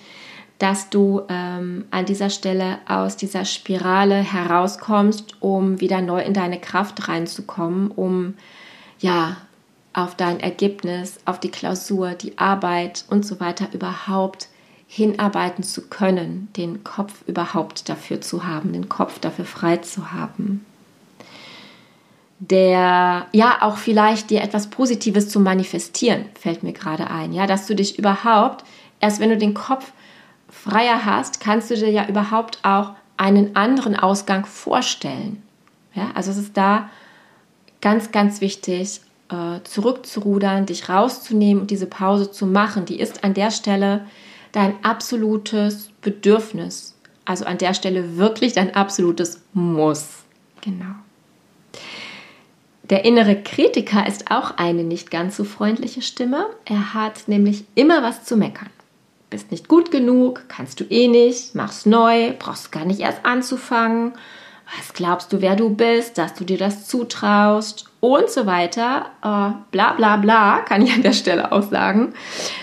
dass 0.59 0.89
du 0.89 1.21
ähm, 1.29 1.85
an 1.89 2.05
dieser 2.05 2.29
Stelle 2.29 2.79
aus 2.85 3.15
dieser 3.15 3.45
Spirale 3.45 4.15
herauskommst, 4.15 5.41
um 5.41 5.79
wieder 5.79 6.01
neu 6.01 6.21
in 6.21 6.33
deine 6.33 6.59
Kraft 6.59 7.07
reinzukommen, 7.07 7.91
um 7.91 8.35
ja 8.99 9.37
auf 9.93 10.15
dein 10.15 10.41
Ergebnis, 10.41 11.17
auf 11.25 11.39
die 11.39 11.49
Klausur, 11.49 12.11
die 12.11 12.37
Arbeit 12.37 13.05
und 13.09 13.25
so 13.25 13.39
weiter 13.39 13.69
überhaupt 13.73 14.49
hinarbeiten 14.87 15.63
zu 15.63 15.87
können, 15.87 16.49
den 16.57 16.83
Kopf 16.83 17.23
überhaupt 17.25 17.87
dafür 17.87 18.21
zu 18.21 18.45
haben, 18.45 18.73
den 18.73 18.89
Kopf 18.89 19.19
dafür 19.19 19.45
frei 19.45 19.77
zu 19.77 20.11
haben. 20.11 20.65
Der, 22.39 23.27
ja, 23.31 23.57
auch 23.61 23.77
vielleicht 23.77 24.29
dir 24.29 24.41
etwas 24.41 24.69
Positives 24.69 25.29
zu 25.29 25.39
manifestieren, 25.39 26.25
fällt 26.39 26.63
mir 26.63 26.73
gerade 26.73 27.09
ein, 27.09 27.33
ja, 27.33 27.47
dass 27.47 27.67
du 27.67 27.75
dich 27.75 27.99
überhaupt, 27.99 28.65
erst 28.99 29.19
wenn 29.19 29.29
du 29.29 29.37
den 29.37 29.53
Kopf 29.53 29.91
freier 30.49 31.05
hast, 31.05 31.39
kannst 31.39 31.69
du 31.69 31.75
dir 31.75 31.89
ja 31.89 32.07
überhaupt 32.07 32.59
auch 32.63 32.93
einen 33.17 33.55
anderen 33.55 33.95
Ausgang 33.95 34.45
vorstellen. 34.45 35.43
Ja, 35.93 36.11
also 36.15 36.31
es 36.31 36.37
ist 36.37 36.57
da 36.57 36.89
ganz, 37.81 38.11
ganz 38.11 38.41
wichtig, 38.41 39.01
äh, 39.29 39.61
zurückzurudern, 39.63 40.65
dich 40.65 40.89
rauszunehmen 40.89 41.61
und 41.61 41.71
diese 41.71 41.85
Pause 41.85 42.31
zu 42.31 42.45
machen. 42.45 42.85
Die 42.85 42.99
ist 42.99 43.23
an 43.23 43.33
der 43.33 43.51
Stelle 43.51 44.05
dein 44.51 44.73
absolutes 44.83 45.91
Bedürfnis. 46.01 46.95
Also 47.25 47.45
an 47.45 47.57
der 47.57 47.73
Stelle 47.73 48.17
wirklich 48.17 48.53
dein 48.53 48.73
absolutes 48.73 49.41
Muss. 49.53 50.23
Genau. 50.61 50.95
Der 52.89 53.05
innere 53.05 53.35
Kritiker 53.35 54.07
ist 54.07 54.31
auch 54.31 54.57
eine 54.57 54.83
nicht 54.83 55.11
ganz 55.11 55.37
so 55.37 55.43
freundliche 55.43 56.01
Stimme. 56.01 56.47
Er 56.65 56.95
hat 56.95 57.27
nämlich 57.27 57.65
immer 57.75 58.01
was 58.01 58.23
zu 58.23 58.35
meckern 58.35 58.69
bist 59.29 59.51
nicht 59.51 59.67
gut 59.67 59.91
genug, 59.91 60.43
kannst 60.47 60.79
du 60.79 60.83
eh 60.85 61.07
nicht, 61.07 61.55
machst 61.55 61.85
neu, 61.85 62.33
brauchst 62.39 62.71
gar 62.71 62.85
nicht 62.85 62.99
erst 62.99 63.25
anzufangen. 63.25 64.13
Was 64.77 64.93
glaubst 64.93 65.33
du, 65.33 65.41
wer 65.41 65.55
du 65.55 65.69
bist, 65.69 66.17
dass 66.17 66.33
du 66.33 66.43
dir 66.43 66.57
das 66.57 66.87
zutraust 66.87 67.89
und 67.99 68.29
so 68.29 68.45
weiter. 68.45 69.07
Äh, 69.21 69.59
bla 69.71 69.93
bla 69.93 70.17
bla, 70.17 70.59
kann 70.59 70.81
ich 70.81 70.93
an 70.93 71.01
der 71.01 71.13
Stelle 71.13 71.51
auch 71.51 71.63
sagen. 71.63 72.13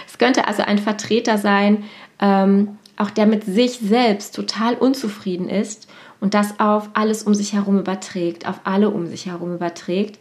Es 0.07 0.19
könnte 0.19 0.49
also 0.49 0.63
ein 0.63 0.79
Vertreter 0.79 1.39
sein, 1.39 1.85
ähm, 2.21 2.79
auch 2.97 3.11
der 3.11 3.27
mit 3.27 3.45
sich 3.45 3.79
selbst 3.79 4.35
total 4.35 4.75
unzufrieden 4.75 5.49
ist 5.49 5.89
und 6.21 6.35
das 6.35 6.59
auf 6.59 6.89
alles 6.95 7.23
um 7.25 7.35
sich 7.35 7.53
herum 7.53 7.79
überträgt, 7.79 8.49
auf 8.49 8.61
alle 8.65 8.91
um 8.91 9.07
sich 9.07 9.27
herum 9.27 9.55
überträgt. 9.55 10.19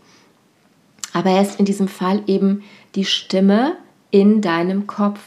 Aber 1.14 1.30
er 1.30 1.42
ist 1.42 1.60
in 1.60 1.66
diesem 1.66 1.88
Fall 1.88 2.22
eben 2.28 2.64
die 2.96 3.06
Stimme 3.06 3.78
in 4.12 4.42
deinem 4.42 4.88
Kopf. 4.88 5.20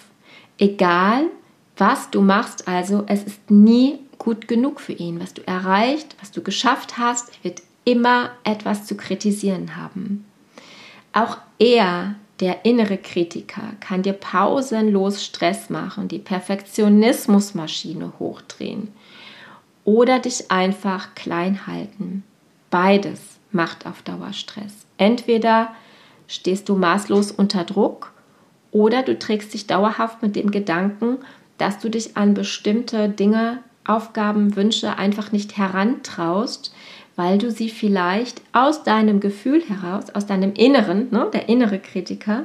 Egal, 0.59 1.27
was 1.77 2.11
du 2.11 2.21
machst, 2.21 2.67
also 2.67 3.05
es 3.07 3.23
ist 3.23 3.51
nie 3.51 4.01
gut 4.19 4.49
genug 4.49 4.81
für 4.81 4.93
ihn. 4.93 5.21
Was 5.21 5.33
du 5.35 5.47
erreicht, 5.47 6.17
was 6.21 6.33
du 6.33 6.43
geschafft 6.43 6.99
hast, 6.99 7.43
wird 7.45 7.63
immer 7.85 8.31
etwas 8.45 8.85
zu 8.85 8.97
kritisieren 8.97 9.77
haben. 9.77 10.27
Auch 11.13 11.39
er, 11.59 12.17
der 12.41 12.65
innere 12.65 12.99
Kritiker, 12.99 13.73
kann 13.81 14.03
dir 14.03 14.13
pausenlos 14.13 15.25
Stress 15.25 15.71
machen, 15.71 16.09
die 16.09 16.19
Perfektionismusmaschine 16.19 18.13
hochdrehen 18.19 18.89
oder 19.85 20.19
dich 20.19 20.51
einfach 20.51 21.15
klein 21.15 21.67
halten. 21.67 22.25
Beides 22.71 23.21
macht 23.51 23.87
auf 23.87 24.03
Dauer 24.03 24.33
Stress. 24.33 24.75
Entweder 24.99 25.75
stehst 26.27 26.69
du 26.69 26.77
maßlos 26.77 27.33
unter 27.33 27.65
Druck 27.65 28.13
oder 28.71 29.03
du 29.03 29.19
trägst 29.19 29.55
dich 29.55 29.67
dauerhaft 29.67 30.23
mit 30.23 30.37
dem 30.37 30.51
Gedanken, 30.51 31.19
dass 31.57 31.79
du 31.79 31.89
dich 31.89 32.17
an 32.17 32.35
bestimmte 32.35 33.09
Dinge, 33.09 33.59
Aufgaben, 33.87 34.55
Wünsche 34.55 34.99
einfach 34.99 35.33
nicht 35.33 35.57
herantraust, 35.57 36.75
weil 37.17 37.39
du 37.39 37.51
sie 37.51 37.71
vielleicht 37.71 38.43
aus 38.53 38.85
deinem 38.85 39.19
Gefühl 39.19 39.63
heraus, 39.63 40.11
aus 40.11 40.27
deinem 40.27 40.53
Inneren, 40.53 41.09
ne, 41.11 41.29
der 41.33 41.49
innere 41.49 41.79
Kritiker, 41.79 42.45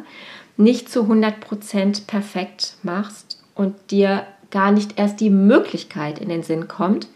nicht 0.58 0.90
zu 0.90 1.02
100% 1.02 2.08
perfekt 2.08 2.78
machst 2.82 3.44
und 3.56 3.76
dir 3.92 4.26
gar 4.52 4.72
nicht 4.72 4.98
erst 4.98 5.20
die 5.20 5.30
Möglichkeit 5.30 6.20
in 6.20 6.30
den 6.30 6.44
Sinn 6.44 6.68
kommt, 6.68 7.08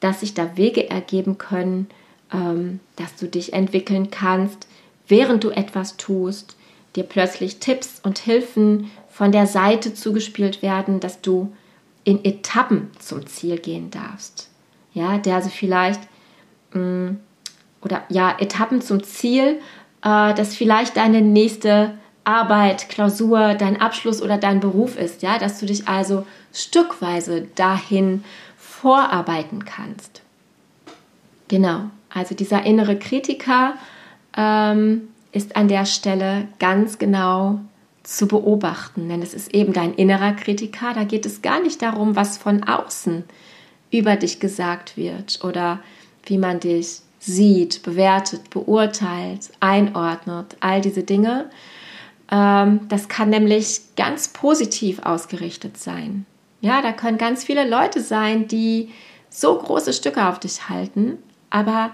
dass 0.00 0.20
sich 0.20 0.34
da 0.34 0.56
Wege 0.56 0.88
ergeben 0.88 1.38
können, 1.38 1.88
ähm, 2.32 2.80
dass 2.96 3.16
du 3.16 3.26
dich 3.26 3.52
entwickeln 3.52 4.10
kannst, 4.10 4.68
während 5.08 5.44
du 5.44 5.50
etwas 5.50 5.96
tust, 5.96 6.57
dir 6.96 7.04
plötzlich 7.04 7.58
Tipps 7.58 8.00
und 8.02 8.18
Hilfen 8.18 8.90
von 9.08 9.32
der 9.32 9.46
Seite 9.46 9.94
zugespielt 9.94 10.62
werden, 10.62 11.00
dass 11.00 11.20
du 11.20 11.52
in 12.04 12.24
Etappen 12.24 12.90
zum 12.98 13.26
Ziel 13.26 13.58
gehen 13.58 13.90
darfst. 13.90 14.48
Ja, 14.94 15.18
der 15.18 15.36
also 15.36 15.50
vielleicht 15.50 16.00
mm, 16.72 17.10
oder 17.82 18.02
ja, 18.08 18.34
Etappen 18.38 18.80
zum 18.80 19.02
Ziel, 19.02 19.60
äh, 20.02 20.34
dass 20.34 20.56
vielleicht 20.56 20.96
deine 20.96 21.20
nächste 21.20 21.94
Arbeit, 22.24 22.88
Klausur, 22.88 23.54
dein 23.54 23.80
Abschluss 23.80 24.20
oder 24.20 24.38
dein 24.38 24.60
Beruf 24.60 24.98
ist, 24.98 25.22
ja, 25.22 25.38
dass 25.38 25.60
du 25.60 25.66
dich 25.66 25.88
also 25.88 26.26
stückweise 26.52 27.42
dahin 27.54 28.24
vorarbeiten 28.56 29.64
kannst. 29.64 30.22
Genau, 31.48 31.84
also 32.12 32.34
dieser 32.34 32.64
innere 32.64 32.98
Kritiker 32.98 33.74
ähm, 34.36 35.08
ist 35.32 35.56
an 35.56 35.68
der 35.68 35.86
Stelle 35.86 36.48
ganz 36.58 36.98
genau 36.98 37.60
zu 38.02 38.26
beobachten, 38.26 39.08
denn 39.08 39.20
es 39.20 39.34
ist 39.34 39.54
eben 39.54 39.72
dein 39.72 39.94
innerer 39.94 40.32
Kritiker. 40.32 40.94
Da 40.94 41.04
geht 41.04 41.26
es 41.26 41.42
gar 41.42 41.60
nicht 41.60 41.82
darum, 41.82 42.16
was 42.16 42.38
von 42.38 42.64
außen 42.64 43.24
über 43.90 44.16
dich 44.16 44.40
gesagt 44.40 44.96
wird 44.96 45.44
oder 45.44 45.80
wie 46.24 46.38
man 46.38 46.60
dich 46.60 47.00
sieht, 47.18 47.82
bewertet, 47.82 48.50
beurteilt, 48.50 49.50
einordnet, 49.60 50.56
all 50.60 50.80
diese 50.80 51.02
Dinge. 51.02 51.50
Ähm, 52.30 52.80
das 52.88 53.08
kann 53.08 53.30
nämlich 53.30 53.80
ganz 53.96 54.28
positiv 54.28 55.00
ausgerichtet 55.00 55.76
sein. 55.76 56.26
Ja, 56.60 56.82
da 56.82 56.92
können 56.92 57.18
ganz 57.18 57.44
viele 57.44 57.68
Leute 57.68 58.00
sein, 58.00 58.48
die 58.48 58.90
so 59.30 59.56
große 59.56 59.92
Stücke 59.92 60.26
auf 60.26 60.40
dich 60.40 60.68
halten, 60.68 61.18
aber 61.50 61.90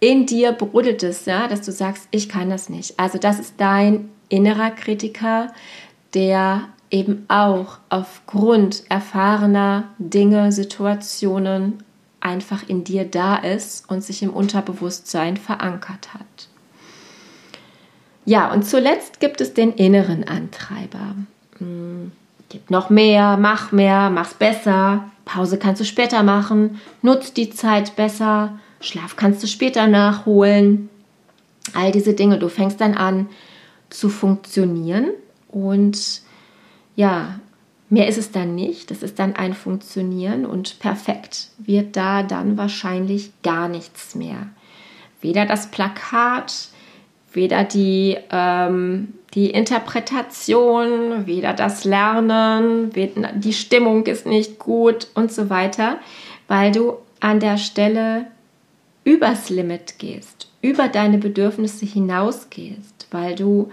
in 0.00 0.26
dir 0.26 0.52
brodelt 0.52 1.02
es, 1.02 1.26
ja, 1.26 1.46
dass 1.46 1.60
du 1.60 1.72
sagst, 1.72 2.08
ich 2.10 2.28
kann 2.28 2.50
das 2.50 2.68
nicht. 2.68 2.98
Also 2.98 3.18
das 3.18 3.38
ist 3.38 3.54
dein 3.58 4.08
innerer 4.28 4.70
Kritiker, 4.70 5.52
der 6.14 6.68
eben 6.90 7.26
auch 7.28 7.78
aufgrund 7.88 8.82
erfahrener 8.88 9.84
Dinge, 9.98 10.52
Situationen 10.52 11.82
einfach 12.20 12.68
in 12.68 12.84
dir 12.84 13.04
da 13.04 13.36
ist 13.36 13.88
und 13.88 14.02
sich 14.02 14.22
im 14.22 14.30
Unterbewusstsein 14.30 15.36
verankert 15.36 16.14
hat. 16.14 16.48
Ja, 18.24 18.52
und 18.52 18.66
zuletzt 18.66 19.20
gibt 19.20 19.40
es 19.40 19.54
den 19.54 19.72
inneren 19.72 20.24
Antreiber. 20.24 21.14
Hm, 21.58 22.12
gib 22.48 22.70
noch 22.70 22.90
mehr, 22.90 23.36
mach 23.36 23.72
mehr, 23.72 24.10
mach's 24.10 24.34
besser, 24.34 25.10
Pause 25.24 25.58
kannst 25.58 25.80
du 25.80 25.84
später 25.84 26.22
machen, 26.22 26.80
nutz 27.02 27.32
die 27.32 27.50
Zeit 27.50 27.96
besser, 27.96 28.58
Schlaf 28.80 29.16
kannst 29.16 29.42
du 29.42 29.46
später 29.46 29.86
nachholen. 29.86 30.88
All 31.74 31.92
diese 31.92 32.14
Dinge. 32.14 32.38
Du 32.38 32.48
fängst 32.48 32.80
dann 32.80 32.94
an 32.94 33.28
zu 33.90 34.08
funktionieren 34.08 35.10
und 35.48 36.22
ja, 36.96 37.40
mehr 37.88 38.08
ist 38.08 38.18
es 38.18 38.30
dann 38.30 38.54
nicht. 38.54 38.90
Das 38.90 39.02
ist 39.02 39.18
dann 39.18 39.36
ein 39.36 39.54
Funktionieren 39.54 40.46
und 40.46 40.78
perfekt 40.78 41.48
wird 41.58 41.96
da 41.96 42.22
dann 42.22 42.56
wahrscheinlich 42.56 43.32
gar 43.42 43.68
nichts 43.68 44.14
mehr. 44.14 44.48
Weder 45.20 45.44
das 45.44 45.70
Plakat, 45.70 46.68
weder 47.32 47.64
die, 47.64 48.16
ähm, 48.30 49.14
die 49.34 49.50
Interpretation, 49.50 51.26
weder 51.26 51.52
das 51.52 51.84
Lernen, 51.84 52.90
die 52.92 53.52
Stimmung 53.52 54.06
ist 54.06 54.26
nicht 54.26 54.58
gut 54.58 55.08
und 55.14 55.30
so 55.30 55.50
weiter, 55.50 55.98
weil 56.48 56.72
du 56.72 56.94
an 57.20 57.38
der 57.38 57.58
Stelle 57.58 58.26
übers 59.10 59.50
Limit 59.50 59.98
gehst, 59.98 60.48
über 60.62 60.86
deine 60.86 61.18
Bedürfnisse 61.18 61.84
hinausgehst, 61.84 63.08
weil 63.10 63.34
du 63.34 63.70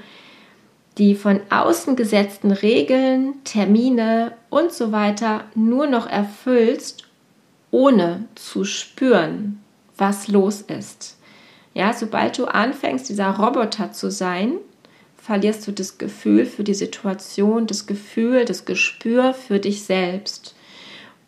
die 0.97 1.13
von 1.13 1.41
außen 1.51 1.95
gesetzten 1.95 2.49
Regeln, 2.49 3.35
Termine 3.43 4.33
und 4.49 4.71
so 4.71 4.91
weiter 4.91 5.43
nur 5.53 5.85
noch 5.85 6.07
erfüllst, 6.07 7.03
ohne 7.69 8.25
zu 8.33 8.63
spüren, 8.63 9.61
was 9.95 10.27
los 10.27 10.61
ist. 10.61 11.19
Ja, 11.75 11.93
sobald 11.93 12.39
du 12.39 12.45
anfängst, 12.45 13.07
dieser 13.07 13.29
Roboter 13.29 13.91
zu 13.91 14.09
sein, 14.09 14.53
verlierst 15.17 15.67
du 15.67 15.71
das 15.71 15.99
Gefühl 15.99 16.47
für 16.47 16.63
die 16.63 16.73
Situation, 16.73 17.67
das 17.67 17.85
Gefühl, 17.85 18.45
das 18.45 18.65
Gespür 18.65 19.35
für 19.35 19.59
dich 19.59 19.83
selbst. 19.83 20.55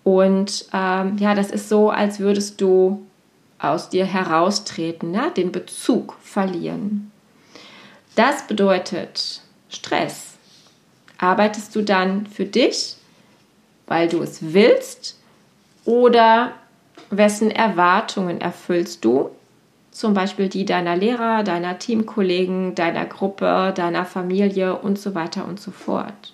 Und 0.04 0.66
ähm, 0.74 1.18
ja, 1.20 1.36
das 1.36 1.52
ist 1.52 1.70
so, 1.70 1.92
als 1.92 2.20
würdest 2.20 2.60
du 2.60 3.06
aus 3.60 3.90
dir 3.90 4.06
heraustreten, 4.06 5.14
ja, 5.14 5.30
den 5.30 5.52
Bezug 5.52 6.16
verlieren. 6.22 7.12
Das 8.16 8.48
bedeutet 8.48 9.42
Stress. 9.70 10.38
Arbeitest 11.18 11.76
du 11.76 11.84
dann 11.84 12.26
für 12.26 12.46
dich, 12.46 12.96
weil 13.88 14.08
du 14.08 14.22
es 14.22 14.54
willst, 14.54 15.18
oder 15.86 16.54
wessen 17.10 17.52
Erwartungen 17.52 18.42
erfüllst 18.42 19.04
du 19.04 19.32
zum 20.00 20.14
Beispiel 20.14 20.48
die 20.48 20.64
deiner 20.64 20.96
Lehrer, 20.96 21.44
deiner 21.44 21.78
Teamkollegen, 21.78 22.74
deiner 22.74 23.06
Gruppe, 23.06 23.74
deiner 23.76 24.06
Familie 24.06 24.78
und 24.78 24.98
so 24.98 25.14
weiter 25.14 25.46
und 25.46 25.60
so 25.60 25.72
fort. 25.72 26.34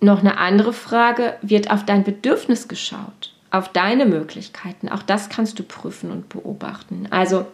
Noch 0.00 0.20
eine 0.20 0.38
andere 0.38 0.72
Frage, 0.72 1.36
wird 1.42 1.70
auf 1.70 1.84
dein 1.84 2.04
Bedürfnis 2.04 2.68
geschaut, 2.68 3.33
auf 3.54 3.68
deine 3.68 4.04
Möglichkeiten. 4.04 4.88
Auch 4.88 5.02
das 5.02 5.28
kannst 5.28 5.58
du 5.58 5.62
prüfen 5.62 6.10
und 6.10 6.28
beobachten. 6.28 7.06
Also 7.10 7.46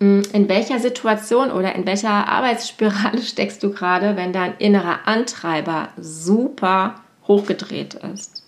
hm, 0.00 0.22
in 0.32 0.48
welcher 0.48 0.78
Situation 0.78 1.50
oder 1.50 1.74
in 1.74 1.86
welcher 1.86 2.28
Arbeitsspirale 2.28 3.22
steckst 3.22 3.62
du 3.62 3.72
gerade, 3.72 4.16
wenn 4.16 4.32
dein 4.32 4.56
innerer 4.58 5.06
Antreiber 5.06 5.88
super 5.96 6.96
hochgedreht 7.26 7.94
ist? 7.94 8.44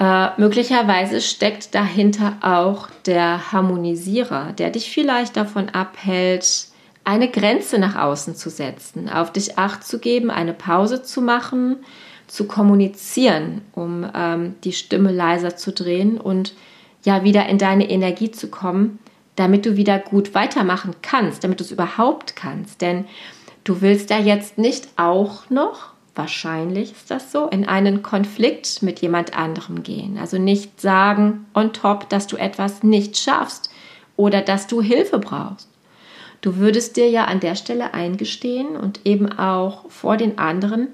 Äh, 0.00 0.30
möglicherweise 0.40 1.20
steckt 1.20 1.74
dahinter 1.74 2.36
auch 2.40 2.88
der 3.06 3.52
Harmonisierer, 3.52 4.52
der 4.52 4.70
dich 4.70 4.90
vielleicht 4.90 5.36
davon 5.36 5.68
abhält, 5.68 6.66
eine 7.04 7.28
Grenze 7.28 7.78
nach 7.78 7.96
außen 7.96 8.34
zu 8.34 8.50
setzen, 8.50 9.08
auf 9.08 9.32
dich 9.32 9.58
acht 9.58 9.84
zu 9.84 9.98
geben, 9.98 10.30
eine 10.30 10.52
Pause 10.52 11.02
zu 11.02 11.22
machen, 11.22 11.76
zu 12.30 12.46
kommunizieren, 12.46 13.62
um 13.72 14.06
ähm, 14.14 14.54
die 14.62 14.72
Stimme 14.72 15.10
leiser 15.10 15.56
zu 15.56 15.72
drehen 15.72 16.18
und 16.18 16.54
ja 17.04 17.24
wieder 17.24 17.48
in 17.48 17.58
deine 17.58 17.90
Energie 17.90 18.30
zu 18.30 18.48
kommen, 18.48 18.98
damit 19.36 19.66
du 19.66 19.76
wieder 19.76 19.98
gut 19.98 20.34
weitermachen 20.34 20.94
kannst, 21.02 21.42
damit 21.42 21.60
du 21.60 21.64
es 21.64 21.72
überhaupt 21.72 22.36
kannst. 22.36 22.82
Denn 22.82 23.06
du 23.64 23.80
willst 23.80 24.10
ja 24.10 24.18
jetzt 24.18 24.58
nicht 24.58 24.88
auch 24.96 25.50
noch 25.50 25.90
wahrscheinlich 26.14 26.92
ist 26.92 27.10
das 27.10 27.32
so, 27.32 27.46
in 27.46 27.66
einen 27.66 28.02
Konflikt 28.02 28.82
mit 28.82 29.00
jemand 29.00 29.36
anderem 29.36 29.82
gehen. 29.82 30.18
Also 30.18 30.38
nicht 30.38 30.80
sagen 30.80 31.46
on 31.54 31.72
top, 31.72 32.08
dass 32.10 32.26
du 32.26 32.36
etwas 32.36 32.82
nicht 32.82 33.16
schaffst 33.16 33.70
oder 34.16 34.42
dass 34.42 34.66
du 34.66 34.82
Hilfe 34.82 35.18
brauchst. 35.18 35.68
Du 36.42 36.56
würdest 36.56 36.96
dir 36.96 37.08
ja 37.08 37.24
an 37.24 37.40
der 37.40 37.54
Stelle 37.54 37.94
eingestehen 37.94 38.76
und 38.76 39.00
eben 39.04 39.30
auch 39.30 39.90
vor 39.90 40.16
den 40.16 40.38
anderen, 40.38 40.88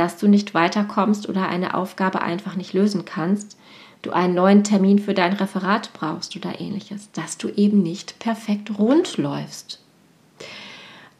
dass 0.00 0.16
du 0.16 0.28
nicht 0.28 0.54
weiterkommst 0.54 1.28
oder 1.28 1.46
eine 1.50 1.74
Aufgabe 1.74 2.22
einfach 2.22 2.56
nicht 2.56 2.72
lösen 2.72 3.04
kannst, 3.04 3.58
du 4.00 4.12
einen 4.12 4.32
neuen 4.32 4.64
Termin 4.64 4.98
für 4.98 5.12
dein 5.12 5.34
Referat 5.34 5.90
brauchst 5.92 6.34
oder 6.34 6.58
ähnliches, 6.58 7.12
dass 7.12 7.36
du 7.36 7.50
eben 7.50 7.82
nicht 7.82 8.18
perfekt 8.18 8.78
rund 8.78 9.18
läufst. 9.18 9.78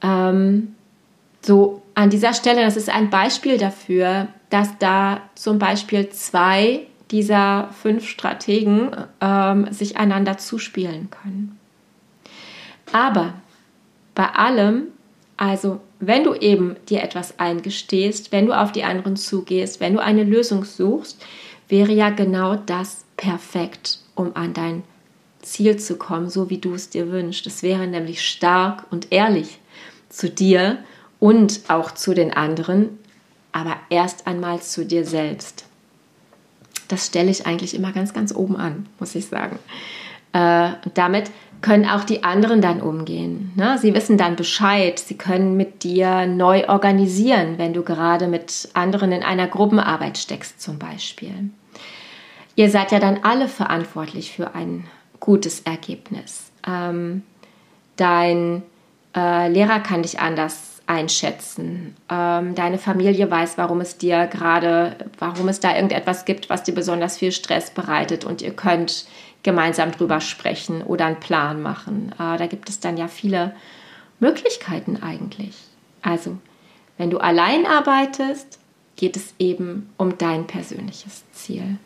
Ähm, 0.01 0.75
so 1.43 1.83
an 1.95 2.09
dieser 2.09 2.33
Stelle, 2.33 2.65
das 2.65 2.79
ist 2.79 2.89
ein 2.89 3.11
Beispiel 3.11 3.59
dafür, 3.59 4.29
dass 4.49 4.71
da 4.79 5.21
zum 5.35 5.59
Beispiel 5.59 6.09
zwei 6.09 6.87
dieser 7.11 7.69
fünf 7.83 8.09
Strategen 8.09 8.93
ähm, 9.21 9.71
sich 9.71 9.99
einander 9.99 10.39
zuspielen 10.39 11.11
können. 11.11 11.59
Aber 12.93 13.35
bei 14.15 14.31
allem, 14.31 14.85
also 15.37 15.83
wenn 16.01 16.25
du 16.25 16.35
eben 16.35 16.77
dir 16.89 17.03
etwas 17.03 17.39
eingestehst, 17.39 18.33
wenn 18.33 18.47
du 18.47 18.59
auf 18.59 18.73
die 18.73 18.85
anderen 18.85 19.17
zugehst, 19.17 19.81
wenn 19.81 19.95
du 19.95 20.03
eine 20.03 20.25
Lösung 20.25 20.65
suchst, 20.65 21.23
wäre 21.69 21.93
ja 21.93 22.11
genau 22.11 22.57
das 22.57 23.05
perfekt, 23.17 23.99
um 24.15 24.35
an 24.35 24.55
dein 24.55 24.83
Ziel 25.43 25.79
zu 25.79 25.97
kommen, 25.97 26.31
so 26.31 26.51
wie 26.51 26.59
du 26.59 26.75
es 26.75 26.91
dir 26.91 27.11
wünschst. 27.11 27.47
Es 27.47 27.63
wäre 27.63 27.87
nämlich 27.87 28.27
stark 28.27 28.85
und 28.91 29.13
ehrlich 29.13 29.59
zu 30.09 30.29
dir 30.29 30.79
und 31.19 31.61
auch 31.69 31.93
zu 31.93 32.15
den 32.15 32.33
anderen, 32.33 32.99
aber 33.53 33.77
erst 33.91 34.27
einmal 34.27 34.61
zu 34.61 34.87
dir 34.87 35.05
selbst. 35.05 35.65
Das 36.89 37.07
stelle 37.07 37.31
ich 37.31 37.47
eigentlich 37.47 37.75
immer 37.75 37.93
ganz, 37.93 38.13
ganz 38.13 38.35
oben 38.35 38.57
an, 38.57 38.87
muss 38.99 39.15
ich 39.15 39.27
sagen. 39.27 39.59
Äh, 40.33 40.73
damit 40.95 41.31
können 41.63 41.87
auch 41.87 42.05
die 42.05 42.25
anderen 42.25 42.63
dann 42.63 42.81
umgehen. 42.81 43.53
Ne? 43.55 43.79
Sie 43.79 43.95
wissen 43.95 44.17
dann 44.17 44.37
Bescheid, 44.37 44.99
sie 44.99 45.17
können 45.17 45.57
mit 45.57 45.83
dir 45.83 46.27
neu 46.27 46.69
organisieren, 46.69 47.59
wenn 47.59 47.73
du 47.73 47.83
gerade 47.83 48.29
mit 48.29 48.69
anderen 48.75 49.13
in 49.13 49.23
einer 49.23 49.47
Gruppenarbeit 49.47 50.17
steckst 50.19 50.61
zum 50.61 50.79
Beispiel. 50.79 51.51
Ihr 52.57 52.71
seid 52.71 52.93
ja 52.93 52.99
dann 52.99 53.21
alle 53.23 53.49
verantwortlich 53.49 54.33
für 54.33 54.55
ein 54.55 54.85
gutes 55.19 55.61
Ergebnis. 55.61 56.51
Ähm, 56.67 57.23
dein 57.97 58.63
äh, 59.15 59.49
Lehrer 59.49 59.81
kann 59.81 60.03
dich 60.03 60.19
anders 60.19 60.81
einschätzen. 60.87 61.95
Ähm, 62.11 62.55
deine 62.57 62.79
Familie 62.79 63.31
weiß, 63.31 63.57
warum 63.59 63.81
es 63.81 63.97
dir 63.97 64.27
gerade, 64.27 64.97
warum 65.19 65.49
es 65.49 65.61
da 65.61 65.75
irgendetwas 65.75 66.25
gibt, 66.25 66.51
was 66.51 66.65
dir 66.65 66.75
besonders 66.75 67.17
viel 67.17 67.31
Stress 67.31 67.71
bereitet 67.71 68.25
und 68.25 68.43
ihr 68.43 68.51
könnt 68.51 69.07
gemeinsam 69.43 69.93
drüber 69.93 70.21
sprechen 70.21 70.83
oder 70.83 71.07
einen 71.07 71.21
Plan 71.21 71.63
machen. 71.63 72.13
Äh, 72.19 72.37
da 72.37 72.47
gibt 72.47 72.69
es 72.69 72.81
dann 72.81 72.97
ja 72.97 73.09
viele 73.09 73.55
Möglichkeiten 74.19 74.99
eigentlich. 75.03 75.57
Also, 76.03 76.39
wenn 76.99 77.11
du 77.11 77.19
allein 77.19 77.67
arbeitest, 77.67 78.59
geht 78.97 79.17
es 79.17 79.35
eben 79.39 79.91
um 79.97 80.19
dein 80.19 80.47
persönliches 80.47 81.25
Ziel. 81.33 81.79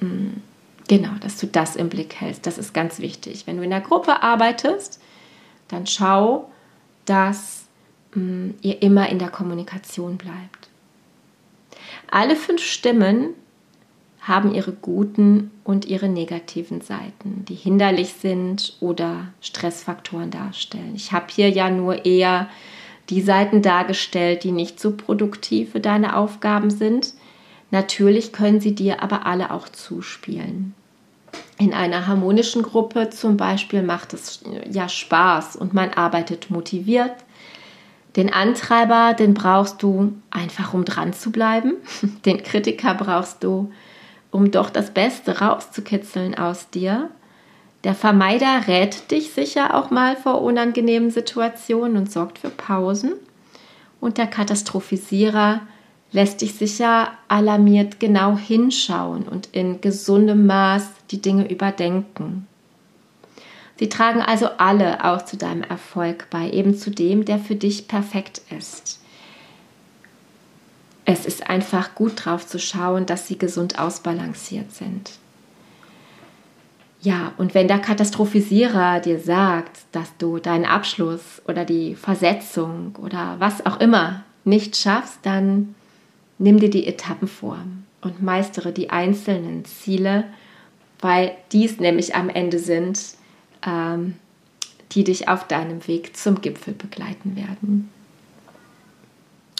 Mhm. 0.00 0.42
Genau, 0.88 1.10
dass 1.20 1.38
du 1.38 1.48
das 1.48 1.74
im 1.74 1.88
Blick 1.88 2.14
hältst. 2.14 2.46
Das 2.46 2.58
ist 2.58 2.72
ganz 2.72 3.00
wichtig. 3.00 3.46
Wenn 3.46 3.56
du 3.56 3.64
in 3.64 3.70
der 3.70 3.80
Gruppe 3.80 4.22
arbeitest, 4.22 5.00
dann 5.66 5.86
schau, 5.86 6.48
dass 7.06 7.64
ihr 8.62 8.82
immer 8.82 9.08
in 9.10 9.18
der 9.18 9.28
Kommunikation 9.28 10.16
bleibt. 10.16 10.68
Alle 12.10 12.36
fünf 12.36 12.62
Stimmen 12.62 13.30
haben 14.26 14.54
ihre 14.54 14.72
guten 14.72 15.52
und 15.62 15.84
ihre 15.84 16.08
negativen 16.08 16.80
Seiten, 16.80 17.44
die 17.48 17.54
hinderlich 17.54 18.14
sind 18.14 18.76
oder 18.80 19.28
Stressfaktoren 19.40 20.30
darstellen. 20.30 20.94
Ich 20.96 21.12
habe 21.12 21.26
hier 21.30 21.48
ja 21.48 21.70
nur 21.70 22.04
eher 22.04 22.48
die 23.08 23.22
Seiten 23.22 23.62
dargestellt, 23.62 24.42
die 24.42 24.50
nicht 24.50 24.80
so 24.80 24.96
produktiv 24.96 25.72
für 25.72 25.80
deine 25.80 26.16
Aufgaben 26.16 26.70
sind. 26.70 27.14
Natürlich 27.70 28.32
können 28.32 28.60
sie 28.60 28.74
dir 28.74 29.00
aber 29.00 29.26
alle 29.26 29.52
auch 29.52 29.68
zuspielen. 29.68 30.74
In 31.58 31.72
einer 31.72 32.08
harmonischen 32.08 32.62
Gruppe 32.62 33.10
zum 33.10 33.36
Beispiel 33.36 33.82
macht 33.82 34.12
es 34.12 34.42
ja 34.70 34.88
Spaß 34.88 35.56
und 35.56 35.72
man 35.72 35.90
arbeitet 35.90 36.50
motiviert. 36.50 37.14
Den 38.16 38.32
Antreiber, 38.32 39.14
den 39.14 39.34
brauchst 39.34 39.82
du 39.82 40.14
einfach, 40.30 40.74
um 40.74 40.84
dran 40.84 41.12
zu 41.12 41.30
bleiben. 41.30 41.74
Den 42.24 42.42
Kritiker 42.42 42.94
brauchst 42.94 43.44
du, 43.44 43.70
um 44.30 44.50
doch 44.50 44.70
das 44.70 44.90
Beste 44.90 45.40
rauszukitzeln 45.40 46.36
aus 46.36 46.70
dir. 46.70 47.10
Der 47.84 47.94
Vermeider 47.94 48.66
rät 48.66 49.10
dich 49.10 49.32
sicher 49.32 49.74
auch 49.74 49.90
mal 49.90 50.16
vor 50.16 50.42
unangenehmen 50.42 51.10
Situationen 51.10 51.96
und 51.96 52.10
sorgt 52.10 52.38
für 52.38 52.50
Pausen. 52.50 53.12
Und 54.00 54.18
der 54.18 54.26
Katastrophisierer 54.26 55.60
lässt 56.12 56.40
dich 56.40 56.54
sicher 56.54 57.12
alarmiert 57.28 58.00
genau 58.00 58.36
hinschauen 58.36 59.28
und 59.28 59.48
in 59.52 59.80
gesundem 59.80 60.46
Maß 60.46 60.88
die 61.10 61.20
Dinge 61.20 61.50
überdenken. 61.50 62.46
Sie 63.78 63.88
tragen 63.88 64.22
also 64.22 64.48
alle 64.58 65.04
auch 65.04 65.22
zu 65.22 65.36
deinem 65.36 65.62
Erfolg 65.62 66.28
bei, 66.30 66.50
eben 66.50 66.76
zu 66.76 66.90
dem, 66.90 67.24
der 67.24 67.38
für 67.38 67.56
dich 67.56 67.88
perfekt 67.88 68.40
ist. 68.56 69.00
Es 71.06 71.24
ist 71.24 71.48
einfach 71.48 71.94
gut 71.94 72.24
drauf 72.24 72.46
zu 72.46 72.58
schauen, 72.58 73.06
dass 73.06 73.28
sie 73.28 73.38
gesund 73.38 73.78
ausbalanciert 73.78 74.72
sind. 74.72 75.12
Ja, 77.00 77.32
und 77.38 77.54
wenn 77.54 77.68
der 77.68 77.78
Katastrophisierer 77.78 78.98
dir 78.98 79.20
sagt, 79.20 79.78
dass 79.92 80.16
du 80.18 80.38
deinen 80.38 80.64
Abschluss 80.64 81.40
oder 81.46 81.64
die 81.64 81.94
Versetzung 81.94 82.96
oder 83.00 83.36
was 83.38 83.64
auch 83.64 83.78
immer 83.78 84.24
nicht 84.44 84.76
schaffst, 84.76 85.20
dann 85.22 85.76
nimm 86.38 86.58
dir 86.58 86.70
die 86.70 86.88
Etappen 86.88 87.28
vor 87.28 87.58
und 88.00 88.20
meistere 88.20 88.72
die 88.72 88.90
einzelnen 88.90 89.64
Ziele, 89.64 90.24
weil 91.00 91.36
dies 91.52 91.78
nämlich 91.78 92.16
am 92.16 92.28
Ende 92.28 92.58
sind, 92.58 93.00
ähm, 93.64 94.16
die 94.92 95.04
dich 95.04 95.28
auf 95.28 95.46
deinem 95.46 95.86
Weg 95.86 96.16
zum 96.16 96.40
Gipfel 96.40 96.74
begleiten 96.74 97.36
werden. 97.36 97.90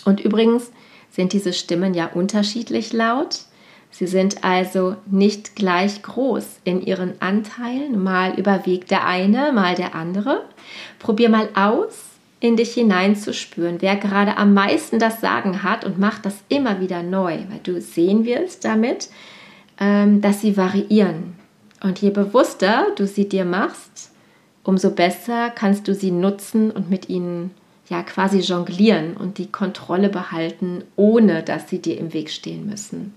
Und 0.04 0.18
übrigens 0.18 0.72
sind 1.16 1.32
diese 1.32 1.54
Stimmen 1.54 1.94
ja 1.94 2.06
unterschiedlich 2.06 2.92
laut. 2.92 3.40
Sie 3.90 4.06
sind 4.06 4.44
also 4.44 4.96
nicht 5.06 5.56
gleich 5.56 6.02
groß 6.02 6.44
in 6.64 6.82
ihren 6.82 7.20
Anteilen. 7.22 8.02
Mal 8.04 8.38
überwiegt 8.38 8.90
der 8.90 9.06
eine, 9.06 9.50
mal 9.52 9.74
der 9.74 9.94
andere. 9.94 10.42
Probier 10.98 11.30
mal 11.30 11.48
aus, 11.54 12.04
in 12.38 12.58
dich 12.58 12.74
hineinzuspüren, 12.74 13.80
wer 13.80 13.96
gerade 13.96 14.36
am 14.36 14.52
meisten 14.52 14.98
das 14.98 15.22
Sagen 15.22 15.62
hat 15.62 15.86
und 15.86 15.98
mach 15.98 16.18
das 16.18 16.36
immer 16.50 16.80
wieder 16.80 17.02
neu, 17.02 17.38
weil 17.48 17.60
du 17.62 17.80
sehen 17.80 18.26
wirst 18.26 18.66
damit, 18.66 19.08
ähm, 19.80 20.20
dass 20.20 20.42
sie 20.42 20.58
variieren. 20.58 21.34
Und 21.82 22.02
je 22.02 22.10
bewusster 22.10 22.88
du 22.96 23.06
sie 23.06 23.26
dir 23.26 23.46
machst, 23.46 24.10
umso 24.64 24.90
besser 24.90 25.48
kannst 25.48 25.88
du 25.88 25.94
sie 25.94 26.10
nutzen 26.10 26.70
und 26.70 26.90
mit 26.90 27.08
ihnen 27.08 27.52
ja 27.88 28.02
quasi 28.02 28.40
jonglieren 28.40 29.16
und 29.16 29.38
die 29.38 29.50
Kontrolle 29.50 30.08
behalten, 30.08 30.84
ohne 30.96 31.42
dass 31.42 31.68
sie 31.68 31.80
dir 31.80 31.98
im 31.98 32.12
Weg 32.12 32.30
stehen 32.30 32.66
müssen. 32.66 33.14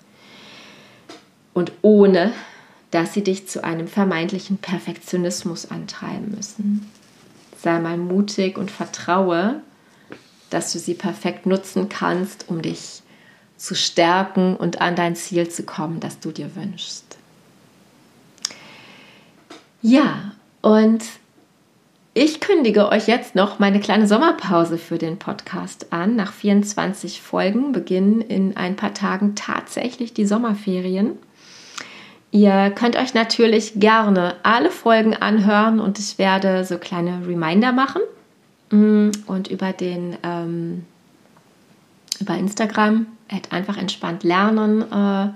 Und 1.54 1.72
ohne 1.82 2.34
dass 2.92 3.14
sie 3.14 3.24
dich 3.24 3.48
zu 3.48 3.64
einem 3.64 3.88
vermeintlichen 3.88 4.58
Perfektionismus 4.58 5.70
antreiben 5.70 6.34
müssen. 6.36 6.90
Sei 7.62 7.80
mal 7.80 7.98
mutig 7.98 8.58
und 8.58 8.72
vertraue, 8.72 9.62
dass 10.50 10.74
du 10.74 10.80
sie 10.80 10.96
perfekt 10.96 11.46
nutzen 11.46 11.90
kannst, 11.90 12.46
um 12.50 12.62
dich 12.62 13.02
zu 13.58 13.76
stärken 13.76 14.56
und 14.56 14.82
an 14.82 14.96
dein 14.96 15.16
Ziel 15.16 15.50
zu 15.50 15.64
kommen, 15.64 16.00
das 16.00 16.20
du 16.20 16.32
dir 16.32 16.56
wünschst. 16.56 17.18
Ja, 19.82 20.32
und 20.62 21.04
ich 22.14 22.40
kündige 22.40 22.90
euch 22.90 23.08
jetzt 23.08 23.36
noch 23.36 23.60
meine 23.60 23.80
kleine 23.80 24.08
Sommerpause 24.08 24.78
für 24.78 24.98
den 24.98 25.20
Podcast 25.20 25.94
an. 25.94 26.16
Nach 26.16 26.34
24 26.34 27.22
Folgen 27.22 27.72
beginnen 27.72 28.22
in 28.22 28.58
ein 28.58 28.76
paar 28.76 28.94
Tagen 28.94 29.36
tatsächlich 29.36 30.14
die 30.14 30.26
Sommerferien. 30.26 31.18
Ihr 32.32 32.72
könnt 32.72 32.96
euch 32.96 33.14
natürlich 33.14 33.80
gerne 33.80 34.36
alle 34.44 34.70
Folgen 34.70 35.16
anhören 35.16 35.80
und 35.80 35.98
ich 35.98 36.18
werde 36.18 36.64
so 36.64 36.78
kleine 36.78 37.28
Reminder 37.28 37.72
machen 37.72 38.02
mm, 38.72 39.12
und 39.26 39.48
über 39.48 39.74
den 39.74 40.18
ähm, 40.24 40.86
über 42.20 42.36
Instagram 42.36 43.08
einfach 43.50 43.78
entspannt 43.78 44.24
lernen 44.24 44.82
äh, 44.92 45.30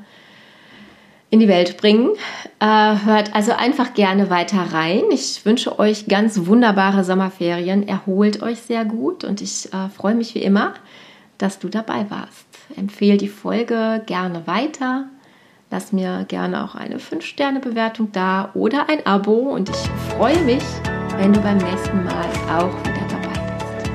in 1.34 1.39
die 1.39 1.48
Welt 1.48 1.78
bringen. 1.78 2.12
Äh, 2.60 2.65
hört 3.06 3.34
also 3.34 3.54
einfach 3.54 3.96
gerne 3.96 4.30
weiter 4.30 4.67
rein. 4.72 5.02
Ich 5.10 5.43
wünsche 5.46 5.80
euch 5.80 6.08
ganz 6.08 6.46
wunderbare 6.46 7.04
Sommerferien. 7.04 7.88
Erholt 7.88 8.43
euch 8.43 8.60
sehr 8.60 8.86
gut 8.86 9.24
und 9.24 9.41
ich 9.41 9.74
äh, 9.74 9.89
freue 9.89 10.13
mich 10.13 10.36
wie 10.36 10.43
immer, 10.43 10.76
dass 11.39 11.58
du 11.58 11.69
dabei 11.69 12.06
warst. 12.10 12.46
Empfehle 12.78 13.17
die 13.17 13.30
Folge 13.30 14.04
gerne 14.06 14.46
weiter. 14.46 15.06
Lass 15.72 15.91
mir 15.91 16.24
gerne 16.28 16.63
auch 16.63 16.76
eine 16.76 17.00
5-Sterne-Bewertung 17.00 18.12
da 18.12 18.52
oder 18.54 18.88
ein 18.88 19.04
Abo 19.08 19.34
und 19.34 19.69
ich 19.69 20.13
freue 20.15 20.39
mich, 20.43 20.63
wenn 21.17 21.34
du 21.34 21.39
beim 21.39 21.58
nächsten 21.58 22.04
Mal 22.04 22.30
auch 22.60 22.80
wieder 22.82 23.08
dabei 23.10 23.56
bist. 23.58 23.89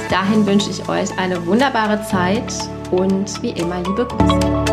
Bis 0.00 0.08
dahin 0.10 0.44
wünsche 0.44 0.70
ich 0.70 0.88
euch 0.88 1.16
eine 1.20 1.46
wunderbare 1.46 2.02
Zeit 2.02 2.52
und 2.90 3.40
wie 3.44 3.50
immer 3.50 3.80
liebe 3.84 4.04
Grüße. 4.06 4.67